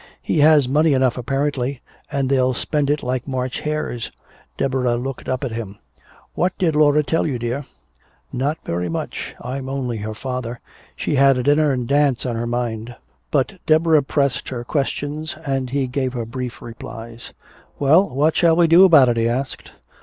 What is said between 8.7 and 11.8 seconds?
much. I'm only her father. She had a dinner